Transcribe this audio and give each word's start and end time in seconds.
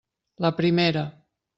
La 0.45 0.51
primera. 0.61 1.05